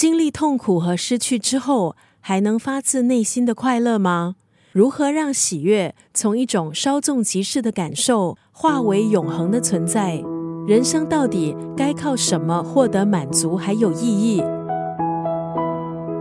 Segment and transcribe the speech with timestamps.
[0.00, 4.36] 经历痛苦和失去之后，还能发自内心的快乐吗？
[4.72, 10.24] 如何让喜悦从一种稍纵即逝的感受，化为永恒的存在？
[10.66, 14.42] 人生到底该靠什么获得满足还有意义？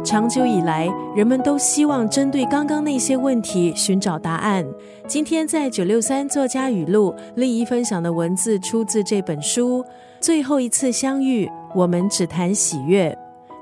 [0.03, 4.67] 长久以来，人们都希望针对刚刚那些问题寻找答案。
[5.07, 9.81] 今天在九六三作家语录，丽一分享的文字出自这本书
[10.19, 13.17] 《最后一次相遇》，我们只谈喜悦。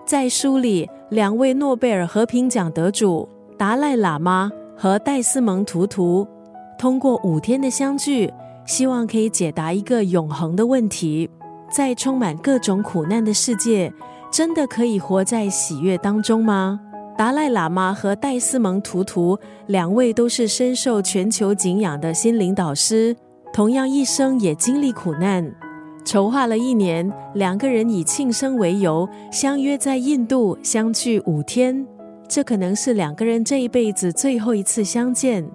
[0.08, 6.26] 在书里，两位诺贝尔和平奖得主达赖喇嘛和戴斯蒙图图，
[6.80, 8.32] 通过五天的相聚，
[8.66, 11.30] 希望可以解答一个永恒的问题：
[11.70, 13.94] 在充满各种苦难的世界。
[14.32, 16.80] 真的可以活在喜悦当中吗？
[17.18, 23.14] 达赖喇嘛和戴斯蒙图图两位都是深受全球敬仰的心灵导师，
[23.52, 25.54] 同样一生也经历苦难。
[26.08, 31.86] 筹划了一年，两个人以庆生为由相约在印度相聚五天。
[32.30, 35.46] 这可能是两个人这一辈子最后一次相见。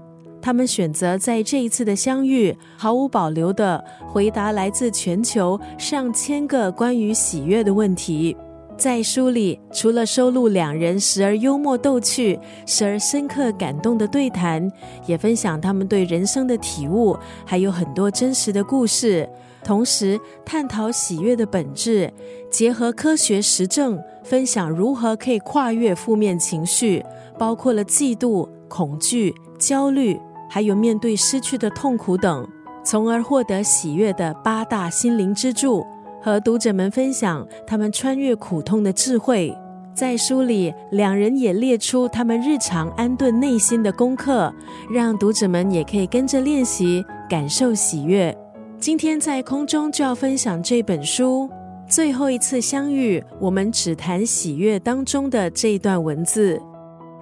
[0.42, 8.36] 他们选择在这一次的相遇，毫无保留地回答来自全球上千个关于喜悦的问题。
[8.76, 14.70] 在书里，除了收录两人时而幽默逗趣、时而深刻感动的对谈，
[15.06, 19.26] 也分享他们对人生的体悟，还有很多真实的故事。
[19.64, 22.12] 同时，探讨喜悦的本质，
[22.50, 27.04] 结合科学实证，分享如何可以跨越负面情绪，
[27.38, 32.46] 包括了嫉妒、恐惧、焦虑，还有面对失去的痛苦等，
[32.84, 35.86] 从而获得喜悦的八大心灵支柱。
[36.24, 39.52] 和读者们分享他们穿越苦痛的智慧，
[39.92, 44.54] 在书里，两人也列出他们日常安顿内心的功课，
[44.88, 48.36] 让读者们也可以跟着练习，感受喜悦。
[48.82, 51.48] 今天在空中就要分享这本书
[51.88, 56.60] 《最后一次相遇》，我们只谈喜悦当中的这一段文字：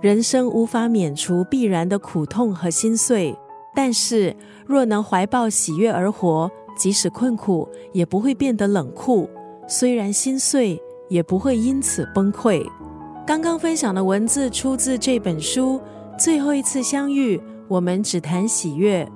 [0.01, 3.37] 人生无法免除必然的苦痛和心碎，
[3.75, 4.35] 但是
[4.67, 6.51] 若能怀抱喜悦而活。
[6.79, 9.29] 即使困苦，也不会变得冷酷；
[9.69, 12.67] 虽然心碎，也不会因此崩溃。
[13.27, 15.79] 刚刚分享的文字出自这本书
[16.19, 17.37] 《最后一次相遇》，
[17.69, 19.07] 我们只谈喜悦。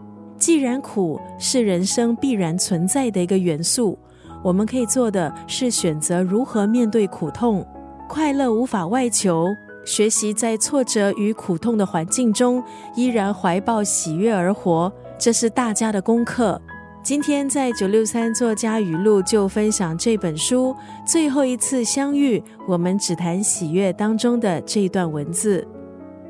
[0.45, 3.99] 既然苦是人生必然存在的一个元素，
[4.43, 7.67] 我们可以做的是选择如何面对苦痛。
[8.07, 9.47] 快乐无法外求，
[9.87, 12.63] 学习在挫折与苦痛的环境中，
[12.95, 16.61] 依然怀抱喜悦而活，这是大家的功课。
[17.03, 25.67] 今天在九六三作家语录就分享这本书最后一次相遇，我们只谈喜悦当中的这一段文字。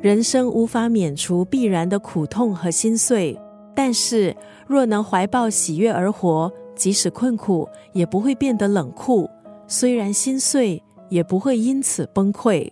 [0.01, 3.37] 人生无法免除必然的苦痛和心碎，
[3.75, 4.37] 但是
[4.67, 9.29] 若能怀抱喜悦而活，即使困苦，也不会变得冷酷；
[9.67, 12.71] 虽然心碎，也不会因此崩溃。